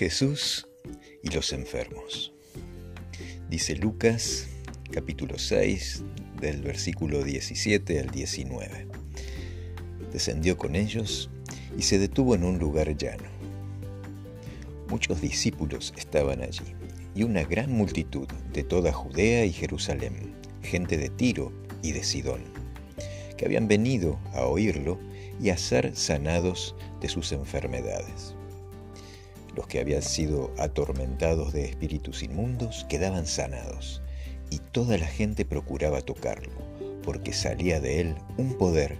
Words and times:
Jesús 0.00 0.66
y 1.22 1.28
los 1.28 1.52
enfermos. 1.52 2.32
Dice 3.50 3.76
Lucas 3.76 4.48
capítulo 4.90 5.38
6 5.38 6.02
del 6.40 6.62
versículo 6.62 7.22
17 7.22 8.00
al 8.00 8.10
19. 8.10 8.86
Descendió 10.10 10.56
con 10.56 10.74
ellos 10.74 11.28
y 11.76 11.82
se 11.82 11.98
detuvo 11.98 12.34
en 12.34 12.44
un 12.44 12.58
lugar 12.58 12.96
llano. 12.96 13.28
Muchos 14.88 15.20
discípulos 15.20 15.92
estaban 15.98 16.40
allí 16.40 16.74
y 17.14 17.24
una 17.24 17.44
gran 17.44 17.70
multitud 17.70 18.26
de 18.54 18.62
toda 18.62 18.94
Judea 18.94 19.44
y 19.44 19.52
Jerusalén, 19.52 20.34
gente 20.62 20.96
de 20.96 21.10
Tiro 21.10 21.52
y 21.82 21.92
de 21.92 22.04
Sidón, 22.04 22.44
que 23.36 23.44
habían 23.44 23.68
venido 23.68 24.18
a 24.32 24.46
oírlo 24.46 24.98
y 25.38 25.50
a 25.50 25.58
ser 25.58 25.94
sanados 25.94 26.74
de 27.02 27.10
sus 27.10 27.32
enfermedades. 27.32 28.34
Los 29.56 29.66
que 29.66 29.80
habían 29.80 30.02
sido 30.02 30.52
atormentados 30.58 31.52
de 31.52 31.64
espíritus 31.64 32.22
inmundos 32.22 32.86
quedaban 32.88 33.26
sanados, 33.26 34.02
y 34.50 34.58
toda 34.58 34.98
la 34.98 35.06
gente 35.06 35.44
procuraba 35.44 36.00
tocarlo, 36.00 36.52
porque 37.02 37.32
salía 37.32 37.80
de 37.80 38.00
él 38.00 38.14
un 38.36 38.56
poder 38.58 38.96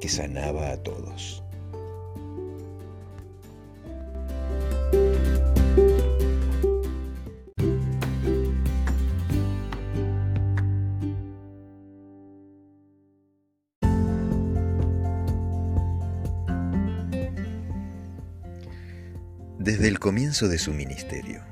que 0.00 0.08
sanaba 0.08 0.70
a 0.70 0.82
todos. 0.82 1.42
Desde 19.66 19.88
el 19.88 19.98
comienzo 19.98 20.46
de 20.46 20.58
su 20.58 20.72
ministerio 20.72 21.42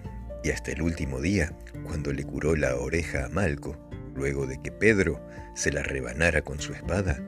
y 0.44 0.50
hasta 0.50 0.70
el 0.70 0.82
último 0.82 1.20
día, 1.20 1.52
cuando 1.82 2.12
le 2.12 2.22
curó 2.22 2.54
la 2.54 2.76
oreja 2.76 3.24
a 3.24 3.28
Malco, 3.28 3.76
luego 4.14 4.46
de 4.46 4.62
que 4.62 4.70
Pedro 4.70 5.20
se 5.56 5.72
la 5.72 5.82
rebanara 5.82 6.42
con 6.42 6.60
su 6.60 6.72
espada, 6.74 7.18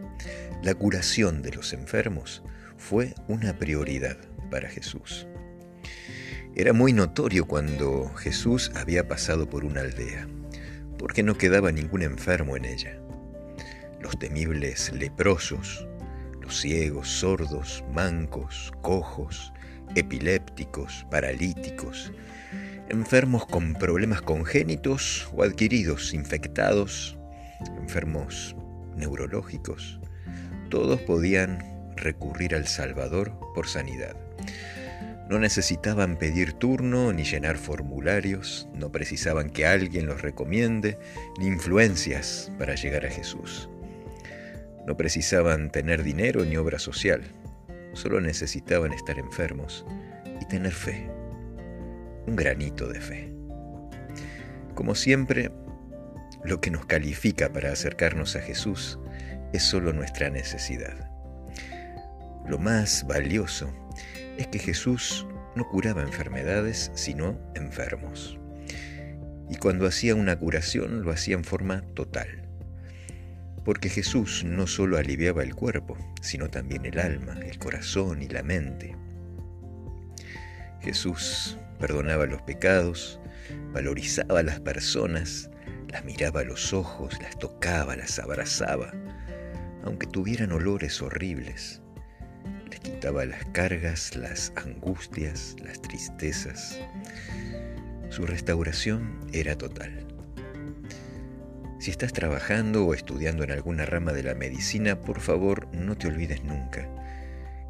la 0.62 0.77
curación 0.77 1.42
de 1.42 1.51
los 1.51 1.73
enfermos 1.73 2.45
fue 2.77 3.14
una 3.27 3.59
prioridad 3.59 4.17
para 4.48 4.69
Jesús. 4.69 5.27
Era 6.55 6.73
muy 6.73 6.92
notorio 6.92 7.47
cuando 7.47 8.14
Jesús 8.14 8.70
había 8.77 9.09
pasado 9.09 9.51
por 9.51 9.64
una 9.64 9.81
aldea, 9.81 10.29
porque 11.01 11.25
no 11.25 11.37
quedaba 11.37 11.73
ningún 11.73 12.03
enfermo 12.03 12.57
en 12.57 12.64
ella. 12.64 12.97
Los 14.01 14.17
temibles 14.20 14.92
leprosos, 14.92 15.84
los 16.41 16.61
ciegos, 16.61 17.09
sordos, 17.09 17.83
mancos, 17.92 18.70
cojos, 18.83 19.53
epilépticos, 19.95 21.06
paralíticos, 21.11 22.12
enfermos 22.89 23.47
con 23.47 23.75
problemas 23.75 24.23
congénitos 24.23 25.29
o 25.34 25.42
adquiridos, 25.42 26.15
infectados, 26.15 27.17
enfermos 27.81 28.57
neurológicos, 28.97 30.01
todos 30.70 31.01
podían 31.01 31.59
recurrir 31.97 32.55
al 32.55 32.67
Salvador 32.67 33.39
por 33.55 33.69
sanidad. 33.69 34.17
No 35.29 35.41
necesitaban 35.41 36.19
pedir 36.19 36.53
turno 36.53 37.12
ni 37.12 37.25
llenar 37.25 37.57
formularios, 37.57 38.69
no 38.75 38.92
precisaban 38.92 39.51
que 39.51 39.67
alguien 39.67 40.07
los 40.07 40.23
recomiende, 40.23 40.98
ni 41.39 41.47
influencias 41.47 42.53
para 42.59 42.77
llegar 42.77 43.05
a 43.05 43.11
Jesús. 43.11 43.69
No 44.87 44.97
precisaban 44.97 45.73
tener 45.73 46.05
dinero 46.05 46.45
ni 46.45 46.57
obra 46.57 46.79
social, 46.79 47.23
Solo 47.97 48.20
necesitaban 48.20 48.92
estar 48.92 49.19
enfermos 49.19 49.86
y 50.39 50.44
tener 50.44 50.72
fe, 50.72 51.11
un 52.27 52.36
granito 52.36 52.89
de 52.89 53.01
fe. 53.01 53.33
Como 54.74 54.95
siempre, 54.95 55.51
lo 56.45 56.61
que 56.61 56.70
nos 56.70 56.84
califica 56.84 57.55
para 57.55 57.73
acercarnos 57.73 58.36
a 58.36 58.40
Jesús 58.40 58.98
es 59.55 59.62
solo 59.62 59.95
nuestra 59.95 60.29
necesidad. 60.29 61.11
Lo 62.46 62.58
más 62.58 63.07
valioso 63.07 63.73
es 64.36 64.46
que 64.48 64.58
Jesús 64.58 65.27
no 65.55 65.67
curaba 65.67 66.02
enfermedades, 66.02 66.90
sino 66.95 67.40
enfermos. 67.55 68.39
Y 69.48 69.57
cuando 69.57 69.86
hacía 69.86 70.14
una 70.14 70.39
curación 70.39 71.02
lo 71.02 71.13
hacía 71.13 71.34
en 71.34 71.45
forma 71.45 71.80
total 71.95 72.45
porque 73.66 73.88
Jesús 73.88 74.44
no 74.44 74.68
solo 74.68 74.96
aliviaba 74.96 75.42
el 75.42 75.56
cuerpo, 75.56 75.98
sino 76.22 76.48
también 76.48 76.86
el 76.86 77.00
alma, 77.00 77.36
el 77.44 77.58
corazón 77.58 78.22
y 78.22 78.28
la 78.28 78.44
mente. 78.44 78.94
Jesús 80.82 81.58
perdonaba 81.80 82.27
los 82.27 82.40
pecados, 82.42 83.18
valorizaba 83.72 84.38
a 84.38 84.44
las 84.44 84.60
personas, 84.60 85.50
las 85.88 86.04
miraba 86.04 86.42
a 86.42 86.44
los 86.44 86.72
ojos, 86.72 87.20
las 87.20 87.36
tocaba, 87.40 87.96
las 87.96 88.20
abrazaba, 88.20 88.92
aunque 89.83 90.06
tuvieran 90.06 90.52
olores 90.52 91.02
horribles. 91.02 91.83
Les 92.70 92.78
quitaba 92.78 93.24
las 93.24 93.44
cargas, 93.46 94.14
las 94.14 94.52
angustias, 94.54 95.56
las 95.64 95.83
tristezas. 95.83 96.78
Su 98.10 98.27
restauración 98.27 99.18
era 99.33 99.58
total. 99.58 100.15
Si 101.86 101.92
estás 101.92 102.13
trabajando 102.13 102.85
o 102.85 102.95
estudiando 102.95 103.45
en 103.45 103.52
alguna 103.52 103.86
rama 103.86 104.13
de 104.13 104.24
la 104.24 104.35
medicina, 104.35 105.01
por 105.01 105.20
favor 105.20 105.69
no 105.73 105.97
te 105.97 106.08
olvides 106.08 106.42
nunca 106.42 106.89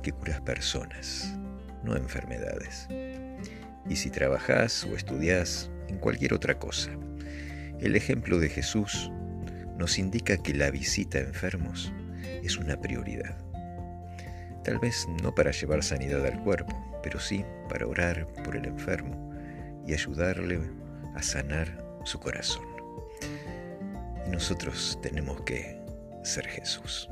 que 0.02 0.10
curas 0.10 0.40
personas, 0.40 1.36
no 1.84 1.98
enfermedades. 1.98 2.88
Y 3.86 3.96
si 3.96 4.08
trabajas 4.08 4.84
o 4.84 4.96
estudias 4.96 5.70
en 5.88 5.98
cualquier 5.98 6.32
otra 6.32 6.58
cosa, 6.58 6.92
el 7.78 7.94
ejemplo 7.94 8.38
de 8.38 8.48
Jesús 8.48 9.10
nos 9.76 9.98
indica 9.98 10.38
que 10.38 10.54
la 10.54 10.70
visita 10.70 11.18
a 11.18 11.20
enfermos 11.20 11.92
es 12.42 12.56
una 12.56 12.80
prioridad. 12.80 13.36
Tal 14.64 14.78
vez 14.78 15.06
no 15.22 15.34
para 15.34 15.50
llevar 15.50 15.84
sanidad 15.84 16.24
al 16.24 16.42
cuerpo, 16.42 16.74
pero 17.02 17.20
sí 17.20 17.44
para 17.68 17.86
orar 17.86 18.26
por 18.44 18.56
el 18.56 18.64
enfermo 18.64 19.30
y 19.86 19.92
ayudarle 19.92 20.58
a 21.14 21.22
sanar 21.22 21.84
su 22.06 22.18
corazón. 22.18 22.75
Y 24.26 24.30
nosotros 24.30 24.98
tenemos 25.02 25.40
que 25.42 25.80
ser 26.22 26.46
Jesús. 26.46 27.08